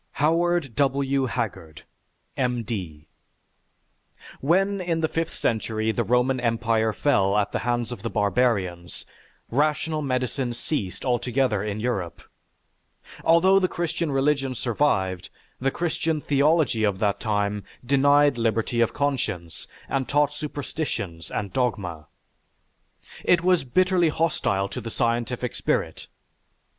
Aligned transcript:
HOWARD 0.13 0.75
W. 0.75 1.27
HAGGARD, 1.27 1.83
M. 2.35 2.63
D. 2.63 3.05
When 4.39 4.81
in 4.81 5.01
the 5.01 5.07
fifth 5.07 5.35
century 5.35 5.91
the 5.91 6.03
Roman 6.03 6.39
Empire 6.39 6.91
fell 6.91 7.37
at 7.37 7.51
the 7.51 7.59
hands 7.59 7.91
of 7.91 8.01
the 8.01 8.09
barbarians, 8.09 9.05
rational 9.51 10.01
medicine 10.01 10.53
ceased 10.55 11.05
altogether 11.05 11.61
in 11.63 11.79
Europe. 11.79 12.23
Although 13.23 13.59
the 13.59 13.67
Christian 13.67 14.11
religion 14.11 14.55
survived, 14.55 15.29
the 15.59 15.69
Christian 15.69 16.19
theology 16.19 16.83
of 16.83 16.97
that 16.97 17.19
time 17.19 17.63
denied 17.85 18.39
liberty 18.39 18.81
of 18.81 18.93
conscience 18.95 19.67
and 19.87 20.09
taught 20.09 20.33
superstitions 20.33 21.29
and 21.29 21.53
dogma. 21.53 22.07
It 23.23 23.43
was 23.43 23.63
bitterly 23.63 24.09
hostile 24.09 24.67
to 24.69 24.81
the 24.81 24.89
scientific 24.89 25.53
spirit. 25.53 26.07